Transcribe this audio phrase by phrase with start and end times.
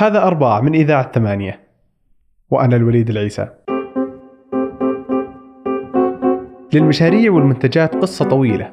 [0.00, 1.60] هذا أربعة من إذاعة ثمانية.
[2.50, 3.48] وأنا الوليد العيسى.
[6.74, 8.70] للمشاريع والمنتجات قصة طويلة.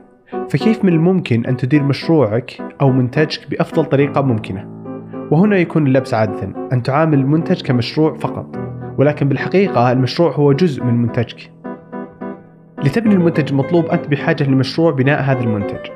[0.49, 4.67] فكيف من الممكن أن تدير مشروعك أو منتجك بأفضل طريقة ممكنة؟
[5.31, 6.69] وهنا يكون اللبس عادة.
[6.73, 8.57] أن تعامل المنتج كمشروع فقط.
[8.97, 11.51] ولكن بالحقيقة المشروع هو جزء من منتجك.
[12.83, 15.89] لتبني المنتج المطلوب أنت بحاجة لمشروع بناء هذا المنتج.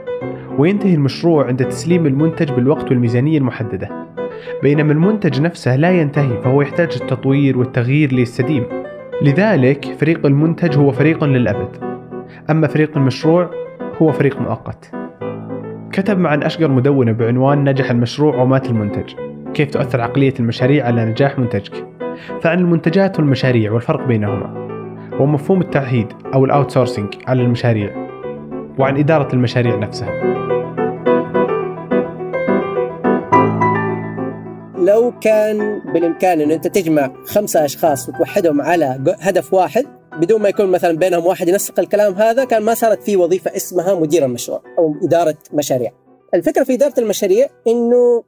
[0.57, 4.02] وينتهي المشروع عند تسليم المنتج بالوقت والميزانية المحددة.
[4.63, 8.63] بينما المنتج نفسه لا ينتهي فهو يحتاج التطوير والتغيير ليستديم.
[9.21, 11.77] لذلك فريق المنتج هو فريق للأبد.
[12.49, 13.49] أما فريق المشروع
[14.02, 14.91] هو فريق مؤقت.
[15.91, 19.13] كتب مع أشقر مدونة بعنوان نجح المشروع ومات المنتج.
[19.53, 21.88] كيف تؤثر عقلية المشاريع على نجاح منتجك؟
[22.41, 24.61] فعن المنتجات والمشاريع والفرق بينهما.
[25.19, 27.89] ومفهوم التعهيد أو الأوتسورسينج على المشاريع.
[28.77, 30.31] وعن إدارة المشاريع نفسها.
[34.81, 40.66] لو كان بالإمكان أن أنت تجمع خمسة أشخاص وتوحدهم على هدف واحد بدون ما يكون
[40.66, 44.95] مثلا بينهم واحد ينسق الكلام هذا كان ما صارت في وظيفة اسمها مدير المشروع أو
[45.03, 45.92] إدارة مشاريع.
[46.33, 48.23] الفكرة في إدارة المشاريع أنه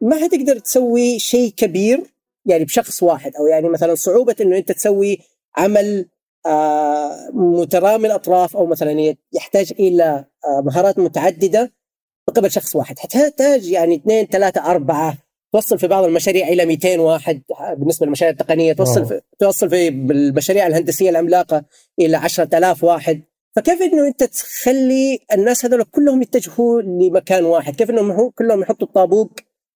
[0.00, 2.02] ما حتقدر تسوي شيء كبير
[2.46, 5.18] يعني بشخص واحد أو يعني مثلا صعوبة أنه أنت تسوي
[5.56, 6.06] عمل
[6.46, 11.72] آه، مترامي الأطراف أو مثلا يحتاج إلى آه، مهارات متعددة
[12.34, 12.94] قبل شخص واحد.
[12.94, 17.42] تحتاج يعني اثنين ثلاثة أربعة توصل في بعض المشاريع إلى 200 واحد
[17.76, 21.64] بالنسبة للمشاريع التقنية توصل في توصل في المشاريع الهندسية العملاقة
[21.98, 23.22] إلى 10000 واحد.
[23.56, 29.32] فكيف إنه أنت تخلي الناس هذول كلهم يتجهوا لمكان واحد؟ كيف إنهم كلهم يحطوا الطابوق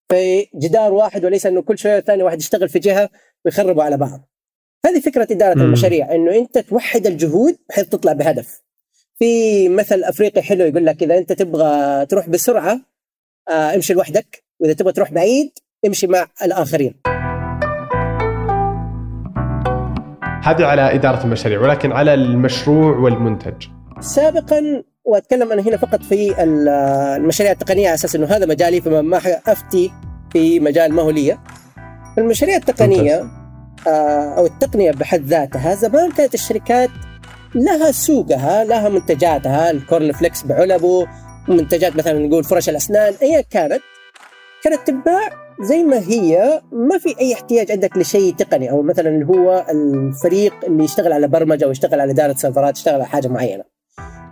[0.08, 3.10] في جدار واحد وليس إنه كل شوية ثاني واحد يشتغل في جهة
[3.44, 4.28] ويخربوا على بعض؟
[4.86, 5.62] هذه فكرة إدارة مم.
[5.62, 8.62] المشاريع إنه أنت توحد الجهود بحيث تطلع بهدف.
[9.18, 12.80] في مثل أفريقي حلو يقول لك إذا أنت تبغى تروح بسرعة
[13.48, 15.50] آه امشي لوحدك وإذا تبغى تروح بعيد
[15.86, 16.94] امشي مع الآخرين.
[20.42, 23.66] هذه على إدارة المشاريع ولكن على المشروع والمنتج.
[24.00, 29.20] سابقا وأتكلم أنا هنا فقط في المشاريع التقنية على أساس إنه هذا مجالي فما ما
[29.46, 29.92] أفتي
[30.32, 31.38] في مجال ما هو لي.
[32.18, 33.26] المشاريع التقنية.
[33.86, 36.90] آه، أو التقنية بحد ذاتها زمان كانت الشركات
[37.54, 41.06] لها سوقها لها منتجاتها ال corn flakes بعلبه
[41.48, 43.82] منتجات مثلا نقول فرش الأسنان ايا كانت.
[44.64, 49.26] كانت تنباع زي ما هي ما في أي احتياج عندك لشيء تقني أو مثلا اللي
[49.26, 53.64] هو الفريق اللي يشتغل على برمجة أو يشتغل على إدارة سيرفرات يشتغل على حاجة معينة.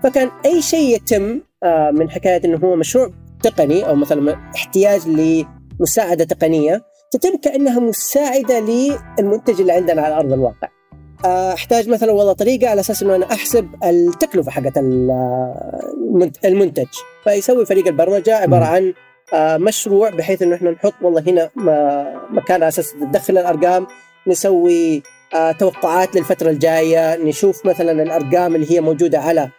[0.02, 3.10] فكان أي شيء يتم آه، من حكاية إنه هو مشروع
[3.42, 10.68] تقني أو مثلا احتياج لمساعدة تقنية تتم كأنها مساعدة للمنتج اللي عندنا على أرض الواقع.
[11.24, 14.78] آه، أحتاج مثلا والله طريقة على أساس إنه أنا أحسب التكلفة حقت
[16.44, 16.86] المنتج
[17.24, 21.50] فيسوي فريق البرمجة عبارة عن آه، مشروع بحيث إنه إحنا نحط والله هنا
[22.30, 23.86] مكان على أساس تدخل الأرقام
[24.26, 25.02] نسوي
[25.34, 29.50] آه، توقعات للفترة الجاية نشوف مثلا الأرقام اللي هي موجودة على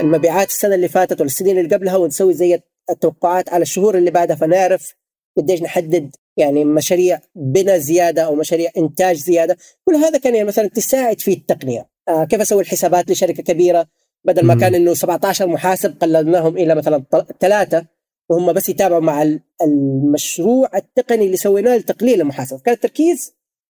[0.00, 4.94] المبيعات السنة اللي فاتت والسنين اللي قبلها ونسوي زي التوقعات على الشهور اللي بعدها فنعرف
[5.36, 9.56] قديش نحدد يعني مشاريع بناء زيادة أو مشاريع إنتاج زيادة.
[9.84, 11.88] كل هذا كان يعني مثلا تساعد في التقنية.
[12.08, 13.86] آه كيف أسوي الحسابات لشركة كبيرة؟
[14.24, 17.02] بدل ما كان إنه 17 محاسب قللناهم إلى مثلا
[17.40, 17.86] ثلاثة
[18.30, 22.58] وهم بس يتابعوا مع المشروع التقني اللي سويناه لتقليل المحاسبة.
[22.58, 23.34] كان التركيز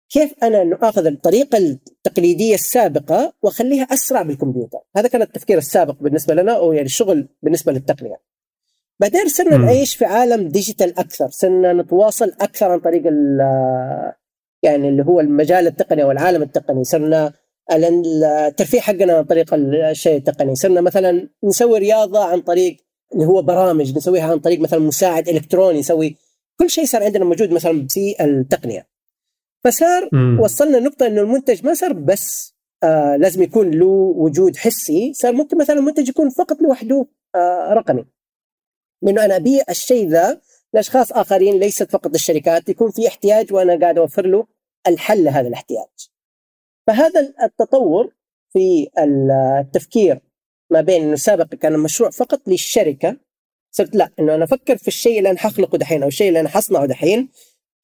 [0.09, 4.79] كيف أنا انه اخذ الطريقة التقليدية السابقة وأخليها أسرع بالكمبيوتر.
[4.97, 8.21] هذا كان التفكير السابق بالنسبة لنا أو يعني الشغل بالنسبة للتقنية.
[9.01, 11.29] بعدين صرنا نعيش في عالم ديجيتال أكثر.
[11.29, 13.03] صرنا نتواصل أكثر عن طريق
[14.63, 16.85] يعني اللي هو المجال التقني أو العالم التقني.
[16.85, 17.33] صرنا
[17.73, 20.55] الترفيه حقنا عن طريق الشيء التقني.
[20.55, 22.77] صرنا مثلا نسوي رياضة عن طريق
[23.15, 26.17] اللي هو برامج نسويها عن طريق مثلا مساعد إلكتروني يسوي
[26.61, 28.87] كل شيء صار عندنا موجود مثلا في التقنية
[29.65, 30.41] فصار مم.
[30.41, 35.59] وصلنا لنقطة إنه المنتج ما صار بس آه لازم يكون له وجود حسي صار ممكن
[35.59, 38.05] مثلا المنتج يكون فقط لوحده آه رقمي
[39.09, 40.41] إنه أنا أبيع الشيء ذا
[40.75, 44.47] لأشخاص آخرين ليست فقط الشركات يكون في احتياج وأنا قاعد أوفر له
[44.89, 46.09] الحل لهذا الاحتياج.
[46.87, 48.13] فهذا التطور
[48.53, 50.21] في التفكير
[50.71, 53.17] ما بين إنه سابقا كان المشروع فقط للشركة.
[53.71, 56.49] صرت لا إنه أنا أفكر في الشيء اللي أنا حخلقه دحين أو الشيء اللي أنا
[56.49, 57.29] حصنعه دحين.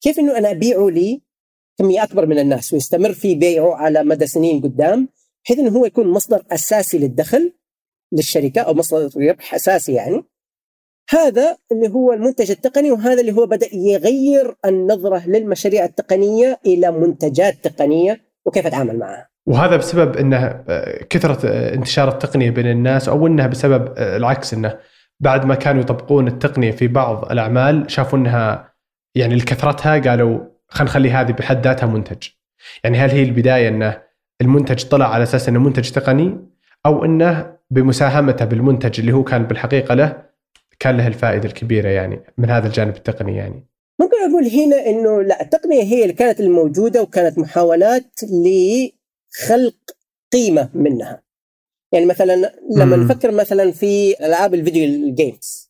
[0.01, 1.21] كيف إنه أنا أبيعه لي
[1.77, 5.09] كمية أكبر من الناس ويستمر في بيعه على مدى سنين قدام
[5.45, 7.53] بحيث إنه هو يكون مصدر أساسي للدخل
[8.11, 10.23] للشركة أو مصدر ربح أساسي يعني.
[11.09, 17.55] هذا اللي هو المنتج التقني وهذا اللي هو بدأ يغير النظرة للمشاريع التقنية إلى منتجات
[17.63, 19.29] تقنية وكيف أتعامل معها.
[19.47, 24.53] وهذا بسبب إنه آه، كثرة آه، انتشار التقنية بين الناس أو انها بسبب آه، العكس
[24.53, 24.77] إنه
[25.19, 28.73] بعد ما كانوا يطبقون التقنية في بعض الأعمال شافوا إنها
[29.15, 32.27] يعني لكثرتها قالوا خلينا نخلي هذه بحد ذاتها منتج.
[32.83, 34.01] يعني هل هي البداية إنه
[34.41, 36.37] المنتج طلع على أساس إنه منتج تقني
[36.85, 40.23] أو إنه بمساهمته بالمنتج اللي هو كان بالحقيقة له
[40.79, 43.67] كان له الفائدة الكبيرة يعني من هذا الجانب التقني يعني؟
[43.99, 48.23] ممكن أقول هنا إنه لا التقنية هي اللي كانت الموجودة وكانت محاولات
[49.37, 49.75] لخلق
[50.33, 51.23] قيمة منها
[51.91, 53.03] يعني مثلا لما مم.
[53.03, 55.67] نفكر مثلا في ألعاب الفيديو جيمز.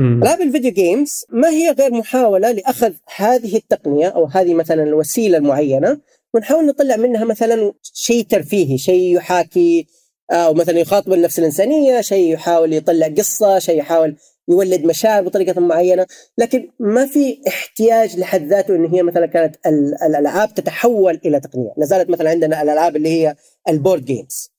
[0.00, 6.00] ألعاب الفيديو games ما هي غير محاولة لأخذ هذه التقنية أو هذه مثلا الوسيلة المعينة
[6.34, 9.86] ونحاول نطلع منها مثلا شيء ترفيهي شيء يحاكي
[10.30, 14.16] أو مثلا يخاطب النفس الإنسانية شيء يحاول يطلع قصة شيء يحاول
[14.50, 16.06] يولد مشاعر بطريقة معينة
[16.38, 21.72] لكن ما في احتياج لحد ذاته إن هي مثلا كانت ال- الألعاب تتحول إلى تقنية.
[21.76, 23.36] لا زالت مثلا عندنا الألعاب اللي هي
[23.68, 24.50] ال board games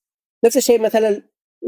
[0.46, 1.22] نفس الشيء مثلا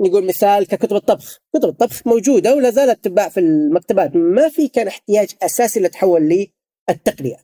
[0.06, 1.40] نقول مثال ككتب الطبخ.
[1.56, 4.16] كتب الطبخ موجودة ولا زالت تباع في المكتبات.
[4.16, 6.48] ما في كان احتياج أساسي لتحول
[6.90, 7.38] للتقنية.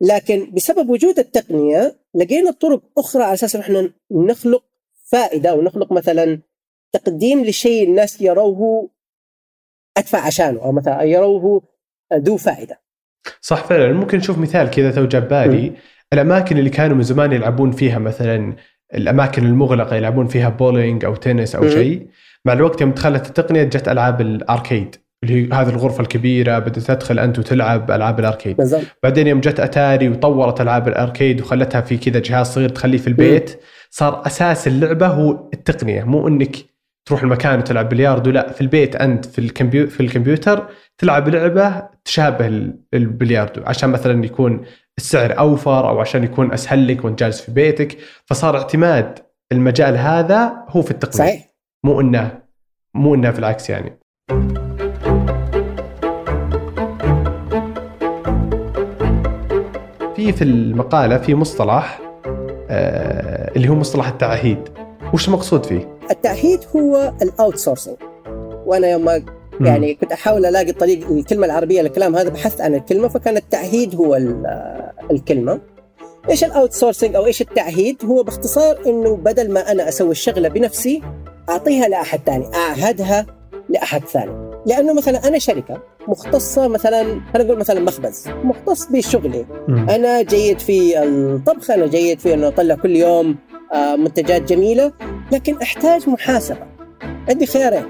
[0.00, 4.64] لكن بسبب وجود التقنية لقينا طرق أخرى على أساس إحنا نخلق
[5.04, 6.40] فائدة ونخلق مثلا
[6.92, 8.88] تقديم لشيء الناس يروه
[9.98, 11.62] أدفع عشانه أو مثلا يروه
[12.14, 12.80] ذو فائدة.
[13.40, 13.92] صح فعلا.
[13.92, 15.72] ممكن نشوف مثال كذا تو جاب بالي
[16.12, 18.56] الأماكن اللي كانوا من زمان يلعبون فيها مثلا
[18.94, 21.68] الأماكن المغلقة يلعبون فيها بولينج أو تنس أو.
[21.68, 22.06] شيء.
[22.44, 26.78] مع الوقت يوم دخلت التقنية جت ألعاب ال arcade اللي هي هذه الغرفة الكبيرة بدأت
[26.78, 28.56] تدخل أنت وتلعب ألعاب ال arcade.
[29.02, 33.06] بعدين يوم جت أتاري وطورت ألعاب ال arcade وخلتها في كذا جهاز صغير تخليه في
[33.06, 33.60] البيت
[33.90, 36.56] صار أساس اللعبة هو التقنية مو إنك
[37.08, 40.66] تروح المكان وتلعب بلياردو لا في البيت أنت في الكمبيو في الكمبيوتر
[40.98, 44.64] تلعب لعبة تشابه ال- البلياردو عشان مثلا يكون
[44.98, 47.98] السعر أوفر أو عشان يكون أسهل لك وأنت جالس في بيتك.
[48.26, 49.18] فصار اعتماد
[49.52, 51.46] المجال هذا هو في التقنيه صحيح.
[51.84, 52.38] مو إنه
[52.94, 53.98] مو إنه في العكس يعني.
[60.16, 62.00] في في المقالة في مصطلح
[62.70, 64.68] آه اللي هو مصطلح التعهيد.
[65.14, 67.96] وش المقصود فيه؟ التعهيد هو ال outsourcing
[68.66, 69.24] وأنا يوم.
[69.60, 74.14] يعني كنت أحاول ألاقي الطريق الكلمة العربية للكلام هذا بحثت عن الكلمة فكان التعهيد هو
[74.16, 74.46] ال-
[75.10, 75.60] الكلمة.
[76.30, 81.02] إيش ال outsourcing أو إيش التعهيد هو باختصار إنه بدل ما أنا أسوي الشغلة بنفسي
[81.48, 83.26] أعطيها لأحد ثاني أعهدها
[83.68, 84.52] لأحد ثاني.
[84.66, 87.02] لأنه مثلا أنا شركة مختصة مثلا
[87.32, 89.46] خلينا نقول مثلا مخبز مختص بشغلي.
[89.68, 93.36] أنا جيد في الطبخ أنا جيد في إنه أطلع كل يوم
[93.74, 94.92] آه، منتجات جميلة.
[95.32, 96.66] لكن أحتاج محاسبة.
[97.28, 97.84] عندي خيارين.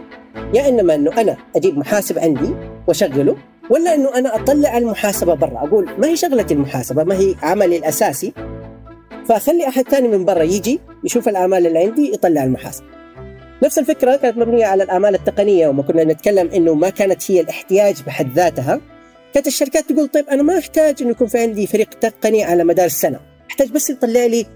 [0.54, 2.54] يا إنما أنه أنا أجيب محاسب عندي
[2.88, 3.36] وأشغله
[3.70, 5.58] ولا أنه أنا أطلع المحاسبة برا.
[5.58, 8.32] أقول ما هي شغلتي المحاسبة؟ ما هي عملي الأساسي؟
[9.28, 12.86] فأخلي أحد ثاني من برا يجي يشوف الأعمال اللي عندي يطلع المحاسبة.
[13.62, 18.02] نفس الفكرة كانت مبنية على الأعمال التقنية وما كنا نتكلم إنه ما كانت هي الاحتياج
[18.06, 18.80] بحد ذاتها.
[19.34, 22.86] كانت الشركات تقول طيب أنا ما أحتاج إنه يكون في عندي فريق تقني على مدار
[22.86, 23.20] السنة.
[23.50, 24.46] أحتاج بس يطلع لي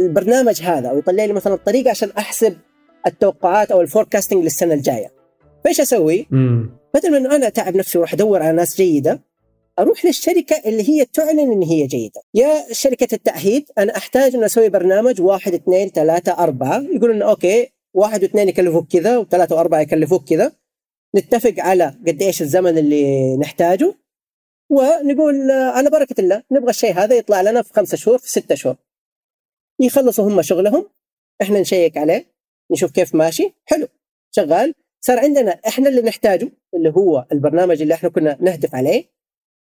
[0.00, 2.56] البرنامج هذا أو يطلع لي مثلا الطريقة عشان أحسب
[3.06, 5.12] التوقعات أو ال forecasting للسنة الجاية.
[5.64, 6.26] فإيش أسوي.
[6.94, 9.20] بدل من أنا أتعب نفسي وأروح أدور على ناس جيدة
[9.78, 12.20] أروح للشركة اللي هي تعلن إن هي جيدة.
[12.34, 16.82] يا شركة التعهيد أنا أحتاج إن أسوي برنامج واحد اثنين ثلاثة أربعة.
[16.92, 20.52] يقولون okay واحد واثنين يكلفوك كذا وثلاثة وأربعة يكلفوك كذا.
[21.16, 23.94] نتفق على قد إيش الزمن اللي نحتاجه
[24.70, 28.76] ونقول على بركة الله نبغى الشيء هذا يطلع لنا في خمسة شهور في ستة شهور.
[29.80, 30.88] يخلصوا هم شغلهم
[31.42, 32.26] إحنا نشيك عليه
[32.72, 33.88] نشوف كيف ماشي حلو
[34.30, 39.14] شغال صار عندنا إحنا اللي نحتاجه اللي هو البرنامج اللي إحنا كنا نهدف عليه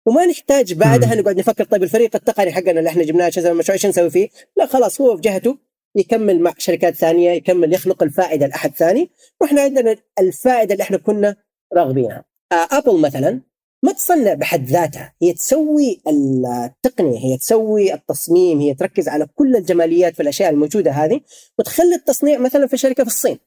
[0.08, 1.16] وما نحتاج بعدها.
[1.16, 4.66] نقعد نفكر طيب الفريق التقني حقنا اللي إحنا جبناه شو المشروع إيش نسوي فيه؟ لا
[4.66, 5.58] خلاص هو في جهته
[5.96, 9.10] يكمل مع شركات ثانية يكمل يخلق الفائدة لأحد ثاني
[9.42, 11.36] وإحنا عندنا الفائدة اللي إحنا كنا
[11.74, 12.26] راغبينها.
[12.52, 13.42] آه، ابل مثلا
[13.86, 15.14] ما تصنع بحد ذاتها.
[15.22, 21.22] هي تسوي التقنية هي تسوي التصميم هي تركز على كل الجماليات في الأشياء الموجودة هذه
[21.60, 23.38] وتخلي التصنيع مثلا في شركة في الصين.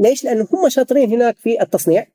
[0.00, 2.06] ليش؟ لأنه هم شاطرين هناك في التصنيع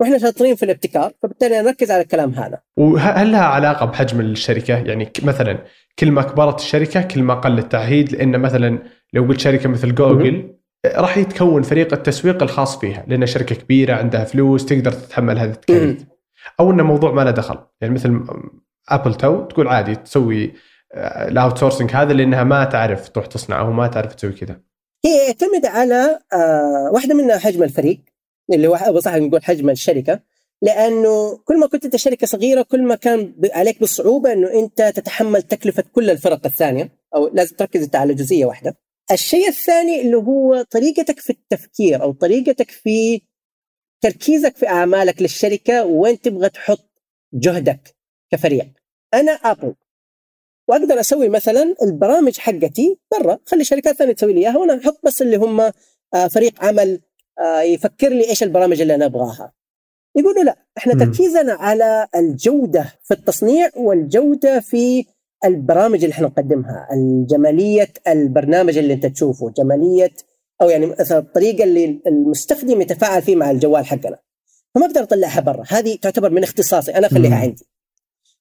[0.00, 2.60] وإحنا شاطرين في الابتكار فبالتالي نركز على الكلام هذا.
[2.76, 5.58] وهل لها علاقة بحجم الشركة؟ يعني مثلا
[5.98, 8.78] كل ما كبرت الشركة كل ما قل التعهيد لأن مثلا
[9.12, 10.54] لو قلت شركة مثل جوجل
[10.86, 16.04] راح يتكون فريق التسويق الخاص فيها لأن شركة كبيرة عندها فلوس تقدر تتحمل هذه التكاليف.
[16.60, 18.24] أو انه موضوع ما له دخل يعني مثل
[18.88, 20.54] ابل تو تقول عادي تسوي
[20.96, 24.60] ال outsourcing هذا لأنها ما تعرف تروح تصنع أو ما تعرف تسوي كذا
[25.04, 28.00] هي يعتمد على آه واحدة منها حجم الفريق
[28.52, 30.20] اللي هو صح نقول حجم الشركة
[30.62, 35.42] لأنه كل ما كنت أنت شركة صغيرة كل ما كان عليك بالصعوبة إنه أنت تتحمل
[35.42, 38.76] تكلفة كل الفرق الثانية أو لازم تركز أنت على جزئية واحدة.
[39.12, 43.22] الشيء الثاني اللي هو طريقتك في التفكير أو طريقتك في
[44.00, 46.90] تركيزك في أعمالك للشركة وين تبغى تحط
[47.34, 47.96] جهدك
[48.32, 48.68] كفريق.
[49.14, 49.74] أنا ابل
[50.68, 53.38] وأقدر أسوي مثلا البرامج حقتي برا.
[53.46, 57.00] خلي شركات ثانية تسوي لي إياها وأنا أحط بس اللي هم آه، فريق عمل
[57.40, 59.52] آه، يفكر لي إيش البرامج اللي أنا أبغاها.
[60.16, 65.04] يقولوا لا إحنا تركيزنا على الجودة في التصنيع والجودة في
[65.44, 66.88] البرامج اللي إحنا نقدمها.
[66.92, 70.10] الجمالية البرنامج اللي أنت تشوفه جمالية
[70.62, 74.18] أو يعني مثلا الطريقة اللي المستخدم يتفاعل فيه مع الجوال حقنا.
[74.74, 75.64] فما أقدر اطلعها برا.
[75.68, 76.94] هذه تعتبر من اختصاصي.
[76.94, 77.66] أنا أخليها عندي.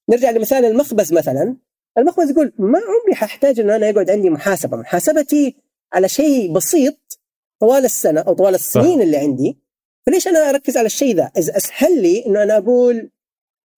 [0.10, 1.58] نرجع لمثال المخبز مثلا.
[1.98, 4.78] المخبز يقول ما عمري ححتاج انه أنا يقعد عندي محاسبة.
[4.78, 5.56] محاسبتي
[5.94, 7.20] على شيء بسيط
[7.60, 9.58] طوال السنة أو طوال السنين اللي عندي.
[10.06, 13.12] فليش أنا أركز على الشيء ذا؟ إذا أسهل لي إنه أنا أقول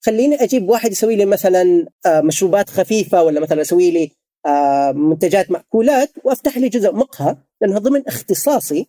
[0.05, 4.11] خليني أجيب واحد يسوي لي مثلا آه، مشروبات خفيفة ولا مثلا يسوي لي
[4.45, 7.37] آه، منتجات مأكولات وأفتح لي جزء مقهى.
[7.61, 8.87] لانها ضمن اختصاصي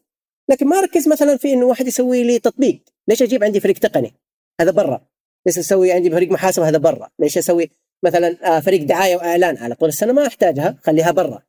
[0.51, 2.83] لكن ما أركز مثلا في إنه واحد يسوي لي تطبيق.
[3.09, 4.15] ليش أجيب عندي فريق تقني؟
[4.61, 5.01] هذا برا.
[5.47, 7.09] ليش أسوي عندي فريق محاسبه هذا برا.
[7.19, 7.71] ليش أسوي
[8.05, 11.43] مثلا آه، فريق دعاية وإعلان؟ على طول السنة ما أحتاجها خليها برا.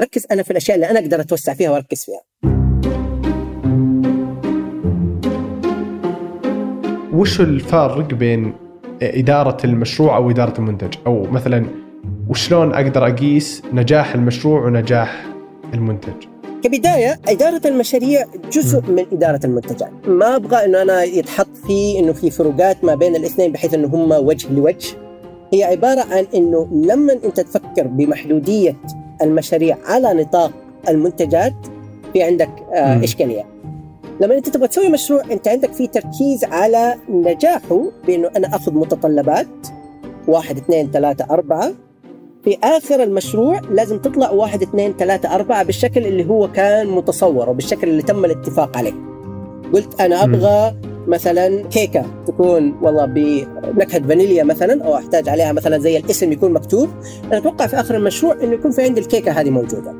[0.00, 2.22] ركز أنا في الأشياء اللي أنا أقدر أتوسع فيها وأركز فيها.
[7.12, 8.54] وش الفارق بين
[9.02, 11.66] إدارة المشروع أو إدارة المنتج؟ أو مثلا
[12.28, 15.26] وشلون أقدر أقيس نجاح المشروع ونجاح
[15.74, 19.90] المنتج؟ كبداية إدارة المشاريع جزء من إدارة المنتجات.
[20.06, 24.12] ما أبغى إنه أنا يتحط فيه إنه في فروقات ما بين الاثنين بحيث إنه هم
[24.12, 24.96] وجه لوجه.
[25.52, 28.76] هي عبارة عن إنه لما أنت تفكر بمحدودية
[29.22, 30.52] المشاريع على نطاق
[30.88, 31.54] المنتجات
[32.12, 33.44] في عندك آه إشكالية.
[34.20, 39.46] لما أنت تبغى تسوي مشروع أنت عندك في تركيز على نجاحه بإنه أنا أخذ متطلبات
[40.28, 41.72] واحد اثنين ثلاثة أربعة.
[42.44, 47.88] في آخر المشروع لازم تطلع واحد اثنين ثلاثة أربعة بالشكل اللي هو كان متصور وبالشكل
[47.88, 48.92] اللي تم الاتفاق عليه.
[49.74, 50.74] قلت أنا أبغى
[51.06, 53.04] مثلا كيكة تكون والله
[53.72, 56.88] بنكهة فانيليا مثلا أو أحتاج عليها مثلا زي الاسم يكون مكتوب.
[57.24, 59.94] أنا أتوقع في آخر المشروع إنه يكون في عندي الكيكة هذه موجودة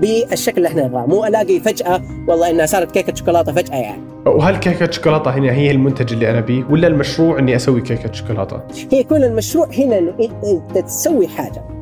[0.00, 1.06] بالشكل اللي إحنا نبغاه.
[1.06, 4.02] مو ألاقي فجأة والله إنها صارت كيكة شوكولاتة فجأة يعني.
[4.26, 8.60] وهل كيكة شوكولاتة هنا هي المنتج اللي أنا بيه ولا المشروع إني أسوي كيكة شوكولاتة؟
[8.92, 10.14] هي يكون المشروع هنا انه
[10.44, 11.73] انت تسوي حاجة.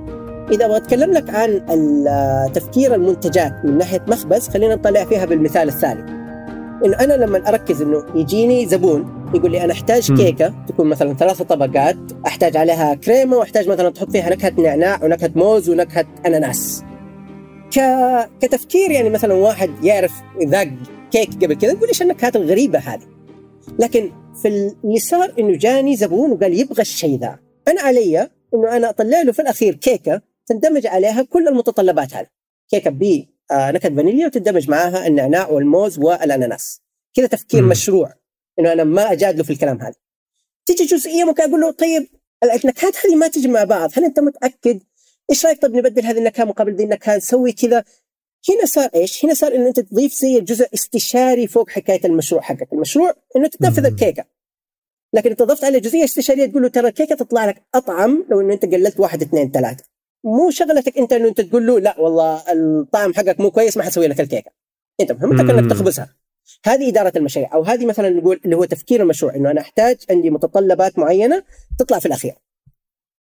[0.51, 1.61] إذا أبغى أتكلم لك عن
[2.55, 6.23] تفكير المنتجات من ناحية مخبز خلينا نطلع فيها بالمثال الثاني
[6.85, 11.43] انه أنا لما أركز إنه يجيني زبون يقول لي أنا أحتاج كيكة تكون مثلا ثلاث
[11.43, 11.97] طبقات
[12.27, 16.83] أحتاج عليها كريمة وأحتاج مثلا تحط فيها نكهة نعناع ونكهة موز ونكهة أناناس.
[17.77, 17.81] ك...
[18.41, 20.69] كتفكير يعني مثلا واحد يعرف ذاق
[21.11, 23.07] كيك قبل كذا يقول إيش النكهات الغريبة هذه؟
[23.79, 24.11] لكن
[24.43, 24.49] في
[24.85, 27.39] اللي صار إنه جاني زبون وقال يبغى الشيء ذا.
[27.69, 32.27] أنا علي إنه أنا أطلع له في الأخير كيكة تندمج عليها كل المتطلبات هذه
[32.71, 36.81] كيكة ب آه، نكهة فانيليا وتندمج معاها النعناع والموز والأناناس
[37.15, 37.69] كذا تفكير م.
[37.69, 38.15] مشروع
[38.59, 39.95] إنه أنا ما اجادله في الكلام هذا
[40.67, 42.09] تيجي جزئية ممكن أقول له طيب
[42.45, 44.81] النكهات هذه ما تجي مع بعض هل أنت متأكد
[45.31, 47.85] إيش رأيك طيب نبدل هذه النكهة مقابل ذي النكهة نسوي كذا
[48.51, 52.73] هنا صار إيش؟ هنا صار انه أنت تضيف زي الجزء استشاري فوق حكاية المشروع حقك،
[52.73, 54.25] المشروع إنه تنفذ الكيكة.
[55.15, 58.55] لكن إنت ضفت عليه جزئية استشارية تقول له ترى الكيكة تطلع لك أطعم لو انه
[58.55, 59.85] أنت قللت واحد اثنين ثلاثة.
[60.25, 64.07] مو شغلتك أنت إنه أنت تقول له لا والله الطعم حقك مو كويس ما حسوي
[64.07, 64.51] لك الكيكة.
[65.01, 66.15] أنت مهمتك انك تخبزها.
[66.67, 70.31] هذه إدارة المشاريع أو هذه مثلا نقول اللي هو تفكير المشروع إنه أنا أحتاج عندي
[70.31, 71.43] متطلبات معينة
[71.79, 72.35] تطلع في الأخير.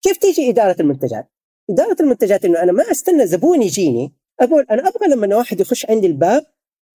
[0.03, 1.31] كيف تيجي إدارة المنتجات؟
[1.71, 6.07] إدارة المنتجات إنه أنا ما أستنى زبون يجيني أقول أنا أبغى لما واحد يخش عندي
[6.07, 6.47] الباب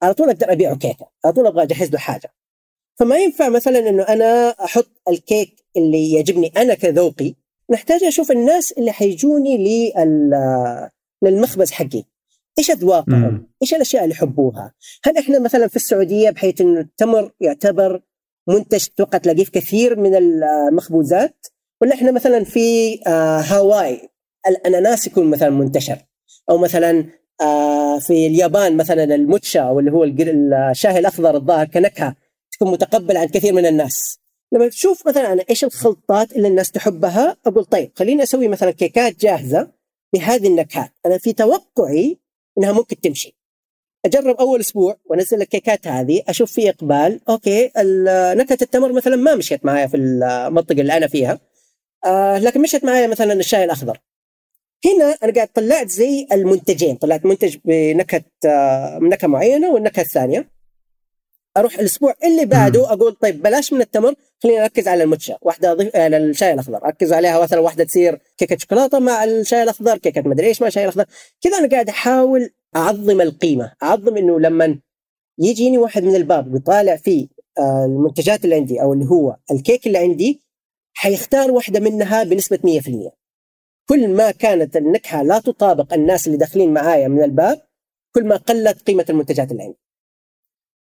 [0.03, 2.33] على طول أقدر أبيعه كيكة على طول أبغى أجهز له حاجة
[2.99, 7.35] فما ينفع مثلا إنه أنا أحط الكيك اللي يعجبني أنا كذوقي
[7.71, 9.57] نحتاج أشوف الناس اللي حيجوني
[11.23, 12.03] للمخبز حقي
[12.59, 14.73] إيش أذواقهم؟ إيش الأشياء اللي يحبوها؟
[15.03, 18.01] هل إحنا مثلا في السعودية بحيث انه التمر يعتبر
[18.47, 21.47] منتج توقع تلاقيه في كثير من المخبوزات
[21.81, 24.09] ولا إحنا مثلا في آه، هاواي
[24.47, 25.97] الأناناس يكون مثلا منتشر
[26.49, 27.05] أو مثلا
[27.41, 32.15] آه، في اليابان مثلا الماتشا واللي هو الشاي الأخضر الظاهر كنكهة
[32.51, 34.19] تكون متقبلة عند كثير من الناس
[34.53, 39.19] لما تشوف مثلا أنا إيش الخلطات اللي الناس تحبها أقول طيب خليني أسوي مثلا كيكات
[39.19, 39.71] جاهزة
[40.13, 40.91] بهذه النكهات.
[41.05, 42.17] أنا في توقعي
[42.57, 43.35] إنها ممكن تمشي.
[44.05, 47.71] أجرب أول أسبوع وأنزل الكيكات هذه أشوف في إقبال okay
[48.35, 51.39] نكهة التمر مثلا ما مشيت معايا في المنطقة اللي أنا فيها.
[52.05, 53.99] آه لكن مشيت معايا مثلا الشاي الأخضر.
[54.85, 60.49] هنا أنا قاعد طلعت زي المنتجين طلعت منتج بنكهة آه، نكهة معينة والنكهة الثانية.
[61.57, 64.13] أروح الأسبوع اللي بعده أقول طيب بلاش من التمر
[64.43, 68.57] خلينا نركز على المتشا واحدة أضيف على الشاي الأخضر أركز عليها مثلا واحدة تصير كيكة
[68.57, 71.05] شوكولاتة مع الشاي الأخضر كيكة مدري إيش مع الشاي الأخضر.
[71.41, 74.79] كذا أنا قاعد أحاول أعظم القيمة أعظم إنه لما
[75.39, 77.27] يجيني واحد من الباب ويطالع في
[77.59, 80.41] آه، المنتجات اللي عندي أو اللي هو الكيك اللي عندي
[80.93, 83.11] حيختار واحدة منها بنسبة 100%
[83.89, 87.61] كل ما كانت النكهة لا تطابق الناس اللي داخلين معايا من الباب
[88.15, 89.77] كل ما قلت قيمة المنتجات اللي عندي.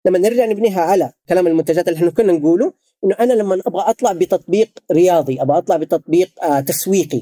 [0.06, 4.14] لما نرجع نبنيها على كلام المنتجات اللي إحنا كنا نقوله إنه أنا لما أبغى أطلع
[4.14, 7.22] بتطبيق رياضي أبغى أطلع بتطبيق آه تسويقي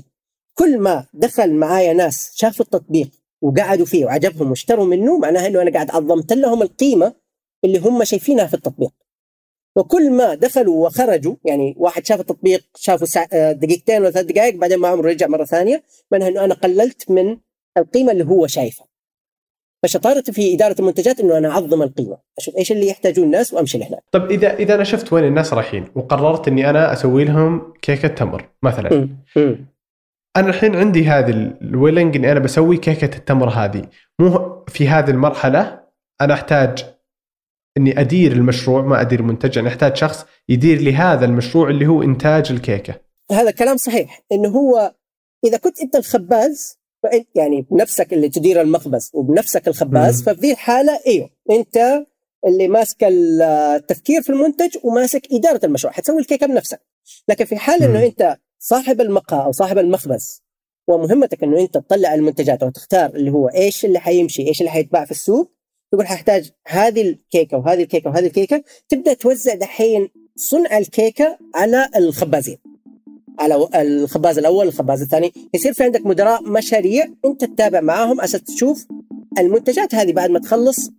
[0.54, 3.10] كل ما دخل معايا ناس شافوا التطبيق
[3.42, 7.14] وقعدوا فيه وعجبهم واشتروا منه معناها إنه أنا قاعد عظمت لهم القيمة
[7.66, 8.92] اللي هم شايفينها في التطبيق.
[9.76, 13.28] وكل ما دخلوا وخرجوا يعني واحد شاف التطبيق سا...
[13.34, 17.12] آه، دقيقتين ولا ثلاث دقائق بعدين ما عمره رجع مرة ثانية معناها إنه أنا قللت
[17.12, 17.38] من
[17.78, 18.88] القيمة اللي هو شايفها.
[19.84, 22.18] فشطارتي في إدارة المنتجات إنه أنا أعظم القيمة.
[22.38, 24.04] أشوف إيش اللي يحتاجون الناس وأمشي لهناك.
[24.12, 28.50] طب إذا إذا أنا شفت وين الناس رايحين وقررت إني أنا أسوي لهم كيكة تمر
[28.64, 28.96] مثلا.
[28.96, 29.56] م- م.
[30.38, 31.30] أنا الحين عندي هذه
[31.62, 33.82] ال willing إني أنا بسوي كيكة التمر هذه.
[34.20, 35.80] مو في هذه المرحلة
[36.22, 36.86] أنا أحتاج
[37.78, 42.04] إني أدير المشروع ما أدير المنتج يعني أحتاج شخص يدير لي هذا المشروع اللي هو
[42.04, 42.96] إنتاج الكيكة.
[43.32, 44.24] هذا كلام صحيح.
[44.32, 44.94] إنه هو
[45.46, 46.80] إذا كنت أنت الخباز
[47.36, 50.26] يعني بنفسك اللي تدير المخبز وبنفسك الخباز مم.
[50.26, 52.06] ففي ذي الحاله أيوه أنت
[52.48, 56.82] اللي ماسك التفكير في المنتج وماسك إدارة المشروع حتسوي الكيكة بنفسك
[57.28, 58.06] لكن في حال إنه.
[58.06, 60.44] أنت صاحب المقهى أو صاحب المخبز
[60.88, 65.12] ومهمتك إنه أنت تطلع المنتجات وتختار اللي هو إيش اللي حيمشي إيش اللي حيتباع في
[65.12, 65.52] السوق
[65.92, 72.58] تقول ححتاج هذه الكيكة وهذه الكيكة وهذه الكيكة تبدأ توزع دحين صنع الكيكة على الخبازين
[73.76, 75.32] الخباز الأول الخباز الثاني.
[75.54, 78.88] يصير في عندك مدراء مشاريع أنت تتابع معاهم أساس تشوف
[79.40, 80.92] المنتجات هذه بعد ما تخلص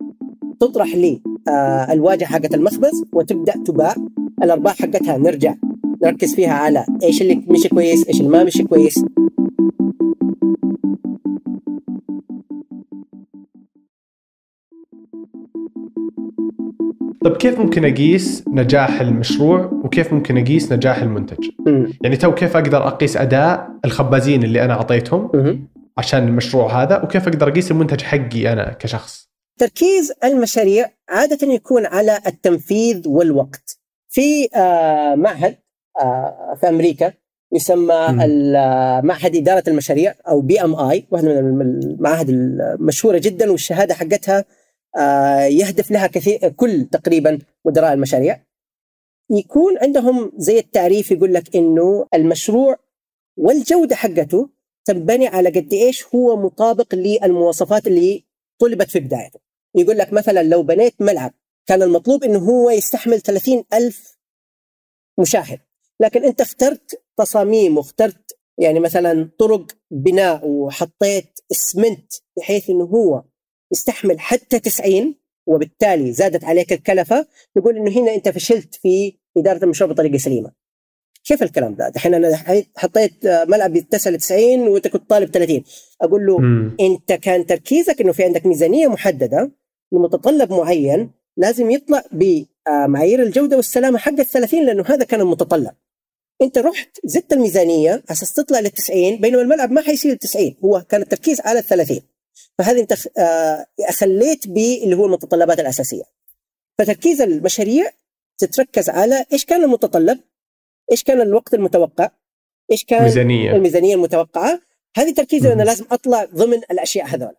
[0.59, 3.95] تطرح لي آه الواجهة حقت المخبز وتبدأ تباع
[4.43, 5.17] الأرباح حقتها.
[5.17, 5.55] نرجع
[6.03, 9.05] نركز فيها على إيش اللي مشي كويس إيش اللي ما مشي كويس.
[17.25, 21.37] طب كيف ممكن أقيس نجاح المشروع وكيف ممكن أقيس نجاح المنتج.
[22.03, 25.31] يعني تو كيف أقدر أقيس أداء الخبازين اللي أنا أعطيتهم.
[25.97, 29.29] عشان المشروع هذا وكيف أقدر أقيس المنتج حقي أنا كشخص.
[29.59, 33.77] تركيز المشاريع عادة يكون على التنفيذ والوقت.
[34.09, 35.55] في آه، معهد
[36.01, 37.13] آه، في أمريكا
[37.55, 43.51] يسمى آه، معهد إدارة المشاريع أو بي أم آي واحدة من الم- المعاهد المشهورة جدا
[43.51, 44.45] والشهادة حقتها
[45.47, 48.39] يهدف لها كثير كل تقريبا مدراء المشاريع.
[49.29, 52.79] يكون عندهم زي التعريف يقول لك إنه المشروع
[53.37, 54.49] والجودة حقته
[54.85, 58.23] تنبني على قد إيش هو مطابق للمواصفات اللي
[58.59, 59.39] طلبت في بدايته.
[59.75, 61.33] يقول لك مثلا لو بنيت ملعب
[61.67, 64.17] كان المطلوب إنه هو يستحمل 30 ألف
[65.19, 65.59] مشاهد
[65.99, 73.23] لكن أنت اخترت تصاميم واخترت يعني مثلا طرق بناء وحطيت اسمنت بحيث إنه هو
[73.71, 77.27] يستحمل حتى 90 وبالتالي زادت عليك الكلفة
[77.57, 80.51] نقول إنه هنا أنت فشلت في إدارة المشروع بطريقة سليمة.
[81.25, 82.37] كيف الكلام ده؟ دحين أنا
[82.75, 85.63] حطيت ملعب يتسع ل 90 وأنت كنت طالب 30
[86.01, 86.77] أقول له مم.
[86.79, 89.51] أنت كان تركيزك إنه في عندك ميزانية محددة
[89.91, 95.71] لمتطلب معين لازم يطلع بمعايير الجودة والسلامة حق ال 30 لأنه هذا كان المتطلب.
[96.41, 100.55] أنت رحت زدت الميزانية على أساس تطلع لل 90 بينما الملعب ما حيصير ل 90
[100.65, 101.99] هو كان التركيز على ال 30
[102.57, 106.03] فهذه انت آه، خليت باللي هو المتطلبات الأساسية.
[106.77, 107.91] فتركيز المشاريع
[108.37, 110.19] تتركز على إيش كان المتطلب؟
[110.91, 112.09] إيش كان الوقت المتوقع؟
[112.71, 114.61] إيش كان ميزانيه الميزانية المتوقعة
[114.97, 115.63] هذه تركيزي أنا.
[115.63, 117.35] لازم أطلع ضمن الأشياء هذول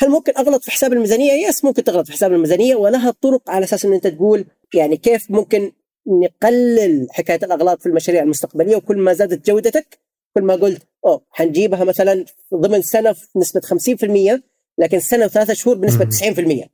[0.00, 3.64] هل ممكن أغلط في حساب الميزانية؟ يس ممكن تغلط في حساب الميزانية ولها طرق على
[3.64, 5.72] أساس إن أنت تقول يعني كيف ممكن
[6.06, 9.98] نقلل حكاية الأغلاط في المشاريع المستقبلية وكل ما زادت جودتك
[10.34, 14.40] كل ما قلت أوه حنجيبها مثلا ضمن سنة في نسبة 50%
[14.78, 16.64] لكن سنة وثلاثة شهور بنسبة مم.
[16.64, 16.68] 90%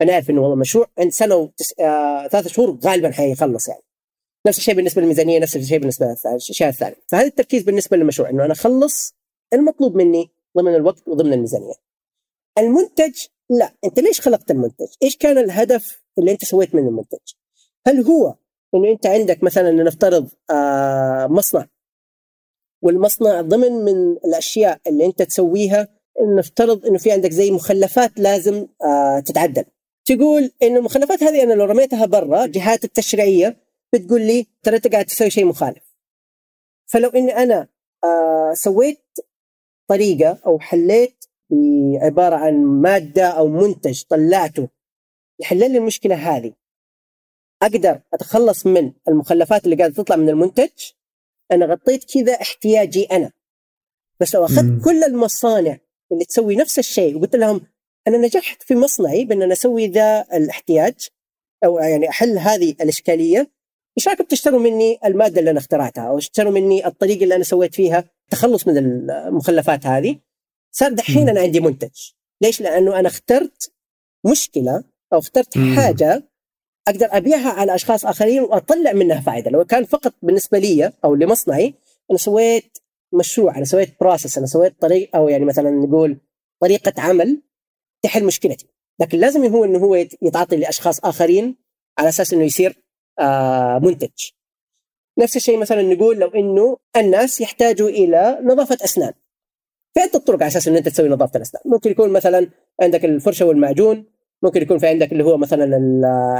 [0.00, 1.74] فنعرف إنه والله مشروع عند سنة وتس...
[1.80, 2.28] آه...
[2.28, 3.82] ثلاثة شهور غالبا حيخلص يعني.
[4.46, 6.96] نفس الشيء بالنسبة للميزانية نفس الشيء بالنسبة للاشياء الثانية.
[7.08, 9.14] فهذا التركيز بالنسبة للمشروع إنه أنا أخلص
[9.52, 11.74] المطلوب مني ضمن الوقت وضمن الميزانية.
[12.58, 13.14] المنتج؟
[13.50, 13.72] لا.
[13.84, 17.18] أنت ليش خلقت المنتج؟ إيش كان الهدف اللي أنت سويت من المنتج؟
[17.86, 18.34] هل هو
[18.74, 21.66] إنه أنت عندك مثلا نفترض آه مصنع
[22.84, 25.88] والمصنع ضمن من الأشياء اللي أنت تسويها
[26.38, 29.64] نفترض إنه في عندك زي مخلفات لازم آه تتعدل.
[30.04, 33.56] تقول إنه المخلفات هذه أنا لو رميتها برا جهات التشريعية
[33.92, 35.94] بتقول لي ترى أنت قاعد تسوي شيء مخالف.
[36.86, 37.68] فلو إني أنا
[38.04, 39.04] آه سويت
[39.88, 41.24] طريقة أو حليت
[42.02, 44.68] عبارة عن مادة أو منتج طلعته
[45.40, 46.52] يحل لي المشكلة هذه.
[47.62, 50.70] أقدر أتخلص من المخلفات اللي قاعدة تطلع من المنتج
[51.52, 53.32] أنا غطيت كذا احتياجي أنا.
[54.20, 54.80] بس لو أخذت مم.
[54.84, 55.78] كل المصانع
[56.12, 57.60] اللي تسوي نفس الشيء وقلت لهم
[58.08, 61.08] أنا نجحت في مصنعي بأن أنا أسوي ذا الاحتياج
[61.64, 63.50] أو يعني أحل هذه الإشكالية
[63.98, 67.74] إيش رايكم تشتروا مني المادة اللي أنا اخترعتها أو اشتروا مني الطريقة اللي أنا سويت
[67.74, 70.18] فيها تخلص من المخلفات هذه؟
[70.72, 72.10] صار دحين أنا عندي منتج.
[72.40, 73.72] ليش؟ لأنه أنا اخترت
[74.26, 76.28] مشكلة أو اخترت حاجة
[76.88, 81.74] أقدر أبيعها على أشخاص آخرين وأطلع منها فائده لو كان فقط بالنسبة لي أو لمصنعي
[82.10, 82.78] أنا سويت
[83.12, 86.18] مشروع أنا سويت process أنا سويت طريق أو يعني مثلا نقول
[86.60, 87.42] طريقة عمل
[88.02, 88.66] تحل مشكلتي.
[89.00, 91.56] لكن لازم هو إنه هو يتعاطي لأشخاص آخرين
[91.98, 92.82] على أساس إنه يصير
[93.18, 94.30] آه منتج.
[95.18, 99.12] نفس الشيء مثلا نقول لو إنه الناس يحتاجوا إلى نظافة أسنان.
[99.94, 102.50] في عده طرق على أساس إنه أنت تسوي نظافة الأسنان؟ ممكن يكون مثلا
[102.82, 104.04] عندك الفرشة والمعجون
[104.44, 105.66] ممكن يكون في عندك اللي هو مثلا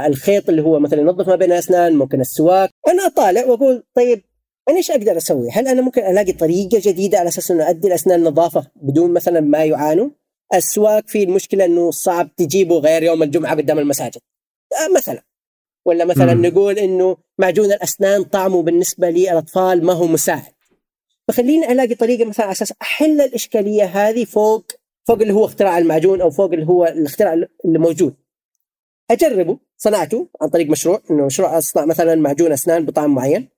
[0.07, 4.23] الخيط اللي هو مثلا ينظف ما بين الاسنان ممكن السواك أنا أطالع وأقول طيب
[4.69, 8.23] أنا إيش أقدر أسوي؟ هل أنا ممكن ألاقي طريقة جديدة على أساس إنه أدي الأسنان
[8.23, 10.09] نظافة بدون مثلا ما يعانوا؟
[10.53, 14.21] السواك فيه المشكلة إنه صعب تجيبه غير يوم الجمعة قدام المساجد.
[14.73, 15.21] آه مثلا
[15.85, 16.45] ولا مثلا مم.
[16.45, 20.53] نقول إنه معجون الأسنان طعمه بالنسبة للاطفال ما هو مساعد.
[21.27, 24.65] فخليني ألاقي طريقة مثلا على أساس أحل الإشكالية هذه فوق
[25.07, 27.33] فوق اللي هو اختراع المعجون أو فوق اللي هو الاختراع
[27.65, 28.15] اللي موجود.
[29.11, 33.49] أجربه صنعته عن طريق مشروع إنه مشروع أصنع مثلا معجون أسنان بطعم معين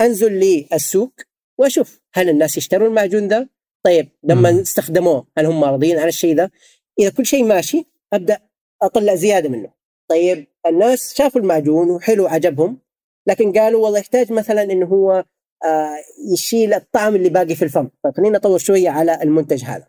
[0.00, 1.12] أنزل للسوق
[1.58, 3.48] وأشوف هل الناس يشترون المعجون ذا؟
[3.84, 6.50] طيب لما استخدموه هل هم راضيين عن الشيء ذا؟
[6.98, 8.40] إذا كل شيء ماشي أبدأ
[8.82, 9.72] أطلع زيادة منه.
[10.08, 12.78] طيب الناس شافوا المعجون وحلو عجبهم
[13.26, 15.24] لكن قالوا والله يحتاج مثلا إنه هو
[15.64, 15.96] آه
[16.32, 19.86] يشيل الطعم اللي باقي في الفم، طيب خلينا نطور شوية على المنتج هذا.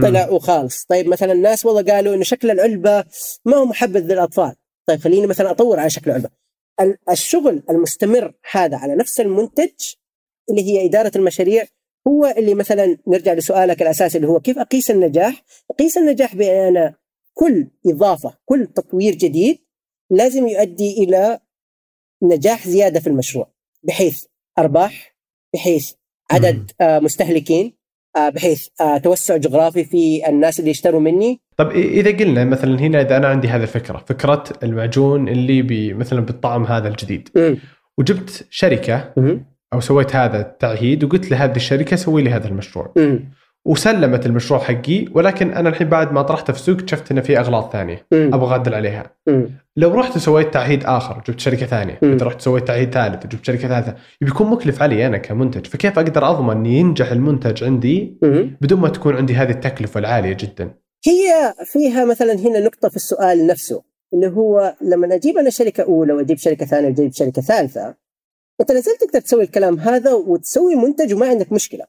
[0.00, 3.04] طلع وخالص، طيب مثلا الناس والله قالوا إنه شكل العلبة
[3.44, 4.54] ما هو محبذ للأطفال،
[4.86, 6.30] طيب خليني مثلا أطور على شكل العلبة.
[7.10, 9.70] الشغل المستمر هذا على نفس المنتج
[10.50, 11.64] اللي هي إدارة المشاريع
[12.08, 16.94] هو اللي مثلا نرجع لسؤالك الأساسي اللي هو كيف أقيس النجاح؟ أقيس النجاح بأن
[17.34, 19.58] كل إضافة، كل تطوير جديد
[20.10, 21.40] لازم يؤدي إلى
[22.22, 23.52] نجاح زيادة في المشروع
[23.82, 24.24] بحيث
[24.58, 25.16] أرباح،
[25.54, 25.92] بحيث
[26.30, 27.76] عدد آه مستهلكين،
[28.16, 33.16] بحيث آه توسع جغرافي في الناس اللي يشتروا مني طب إذا قلنا مثلا هنا إذا
[33.16, 37.54] أنا عندي هذه الفكرة فكرة المعجون اللي بي مثلا بالطعم هذا الجديد م.
[37.98, 39.38] وجبت شركة م.
[39.72, 43.18] أو سويت هذا التعهيد وقلت لهذه الشركة سوي لي هذا المشروع م.
[43.64, 47.72] وسلمت المشروع حقي ولكن أنا الحين بعد ما طرحته في السوق اكتشفت إنه في أغلاط
[47.72, 48.06] ثانية.
[48.12, 49.42] أبغى اعدل عليها م.
[49.76, 51.98] لو رحت وسويت تعهيد آخر جبت شركة ثانية.
[52.02, 56.30] إذا رحت سويت تعهيد ثالث وجبت شركة ثالثة بيكون مكلف علي أنا كمنتج فكيف أقدر
[56.30, 58.50] أضمن إن ينجح المنتج عندي م.
[58.60, 60.70] بدون ما تكون عندي هذه التكلفة العالية جدا
[61.06, 63.82] هي فيها مثلا هنا نقطة في السؤال نفسه
[64.14, 67.94] اللي هو لما أجيب أنا شركة أولى وأجيب شركة ثانية وأجيب شركة ثالثة
[68.60, 71.84] أنت لازلت تقدر تسوي الكلام هذا وتسوي منتج وما عندك مشكلة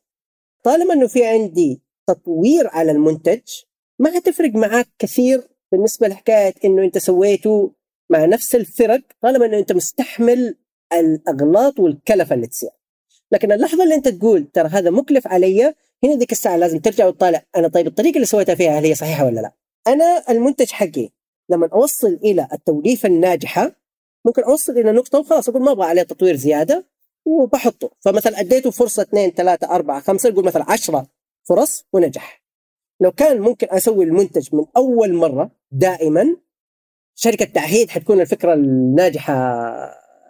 [0.63, 3.41] طالما إنه في عندي تطوير على المنتج
[3.99, 7.71] ما حتفرق معك كثير بالنسبة لحكاية إنه أنت سويته
[8.09, 10.57] مع نفس الفرق طالما إنه أنت مستحمل
[10.93, 12.69] الأغلاط والكلفة اللي تصير
[13.31, 15.73] لكن اللحظة اللي أنت تقول ترى هذا مكلف علي
[16.03, 19.25] هنا ذيك الساعة لازم ترجع وتطالع أنا طيب الطريقة اللي سويتها فيها هل هي صحيحة
[19.25, 19.51] ولا لا؟
[19.87, 21.09] أنا المنتج حقي
[21.49, 23.75] لما أوصل إلى التوليفة الناجحة
[24.25, 26.85] ممكن أوصل إلى نقطة وخلاص أقول ما أبغى عليه تطوير زيادة
[27.25, 27.91] وبحطه.
[27.99, 31.07] فمثلا أديته فرصة اثنين ثلاثة أربعة خمسة نقول مثلا عشرة
[31.43, 32.43] فرص ونجح.
[32.99, 36.37] لو كان ممكن أسوي المنتج من أول مرة دائما
[37.15, 39.63] شركة تعهيد حتكون الفكرة الناجحة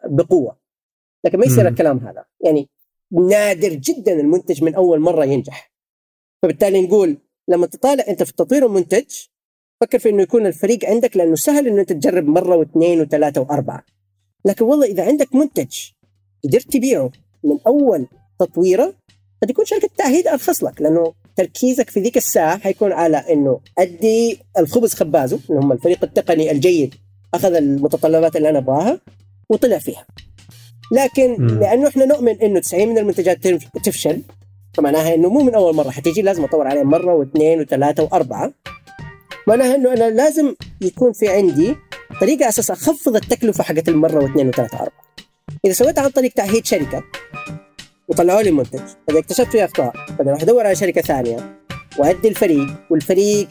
[0.06, 0.58] بقوة.
[1.26, 2.26] لكن ما يصير الكلام هذا.
[2.42, 2.70] يعني
[3.12, 5.72] نادر جدا المنتج من أول مرة ينجح.
[6.44, 9.06] فبالتالي نقول لما تطالع أنت في تطوير المنتج
[9.82, 13.86] فكر في إنه يكون الفريق عندك لأنه سهل إنه أنت تجرب مرة واثنين وثلاثة وأربعة.
[14.46, 15.76] لكن والله إذا عندك منتج
[16.46, 17.12] قدرت تبيعه
[17.44, 18.08] من أول
[18.40, 18.94] تطويرة
[19.44, 24.40] قد يكون شركة التعهيد أرخص لك لأنه تركيزك في ذيك الساعة حيكون على إنه أدي
[24.58, 26.96] الخبز خبازه اللي هم الفريق التقني الجيد
[27.34, 29.00] أخذ المتطلبات اللي أنا أبغاها
[29.50, 30.06] وطلع فيها.
[30.92, 31.48] لكن م.
[31.48, 33.48] لأنه إحنا نؤمن إنه 90 من المنتجات
[33.84, 34.22] تفشل
[34.74, 38.54] فمعناها إنه مو من أول مرة حتيجي لازم أطور عليها مرة واثنين وثلاثة وأربعة.
[39.48, 41.76] معناها إنه أنا لازم يكون في عندي
[42.22, 45.13] طريقة أساس أخفض التكلفة حقت المرة واثنين وثلاثة وأربعة.
[45.66, 47.04] إذا سويتها عن طريق تعهيد شركة
[48.08, 51.60] وطلعوا لي منتج إذا اكتشفت فيه أخطاء فانا راح ادور على شركة ثانية
[51.98, 53.48] وادي الفريق والفريق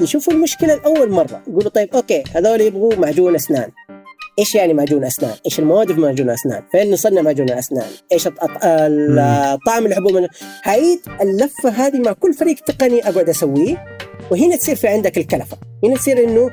[0.00, 3.70] يشوفوا المشكلة لأول مرة يقولوا طيب أوكي هذول يبغوا معجون أسنان
[4.38, 9.84] إيش يعني معجون أسنان؟ إيش المواد في معجون الاسنان؟ فين نصنع معجون الاسنان؟ إيش الطعم
[9.84, 10.28] اللي يحبوه من
[10.62, 13.84] حعيد اللفة هذه مع كل فريق تقني أقعد أسويه
[14.32, 16.50] وهنا تصير في عندك الكلفه، هنا تصير إنه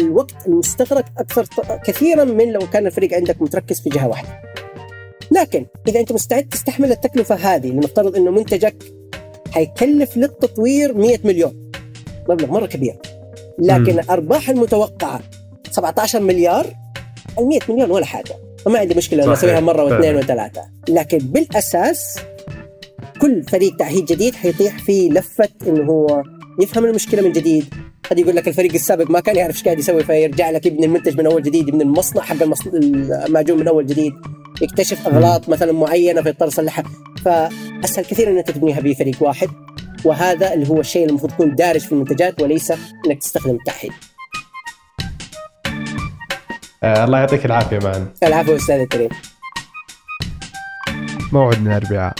[0.00, 1.46] الوقت المستغرق أكثر
[1.84, 4.28] كثيرا من لو كان الفريق عندك متركز في جهة واحدة.
[5.30, 8.84] لكن إذا أنت مستعد تستحمل التكلفة هذه لنفترض إنه منتجك
[9.50, 11.70] حيكلف للتطوير 100 مليون
[12.28, 12.96] مبلغ مرة كبير.
[13.58, 15.20] لكن الارباح المتوقعة
[15.70, 16.66] 17 مليار
[17.38, 18.34] ال 100 مليون ولا حاجة.
[18.64, 20.62] فما عندي مشكلة اني أسويها مرة واثنين وثلاثة.
[20.88, 22.18] لكن بالأساس
[23.20, 26.22] كل فريق تعهيد جديد حيطيح في لفة إنه هو
[26.60, 27.74] يفهم المشكلة من جديد
[28.10, 31.18] قد يقول لك الفريق السابق ما كان يعرف إيش قاعد يسوي فيرجع لك يبني المنتج
[31.18, 32.36] من أول جديد يبني المصنع حق
[33.26, 34.12] المعجون من أول جديد
[34.62, 36.84] يكتشف أغلاط مثلا معينة فيضطر يصلحها
[37.24, 39.48] فأسهل كثير ان انت تبنيها بفريق واحد
[40.04, 43.92] وهذا اللي هو الشيء اللي المفروض تكون دارج في المنتجات وليس إنك تستخدم التعهيد.
[46.82, 48.12] آه الله يعطيك العافية معنا.
[48.22, 49.08] العفو أستاذ كريم.
[51.32, 52.14] موعدنا الاربعاء